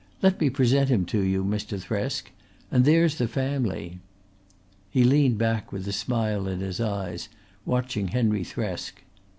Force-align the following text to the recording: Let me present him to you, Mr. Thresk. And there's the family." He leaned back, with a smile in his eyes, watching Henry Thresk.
Let 0.23 0.41
me 0.41 0.49
present 0.49 0.89
him 0.89 1.05
to 1.13 1.19
you, 1.21 1.45
Mr. 1.45 1.79
Thresk. 1.79 2.31
And 2.71 2.85
there's 2.85 3.19
the 3.19 3.27
family." 3.27 3.99
He 4.89 5.03
leaned 5.03 5.37
back, 5.37 5.71
with 5.71 5.87
a 5.87 5.91
smile 5.93 6.47
in 6.47 6.59
his 6.59 6.79
eyes, 6.79 7.29
watching 7.67 8.07
Henry 8.07 8.43
Thresk. 8.43 8.93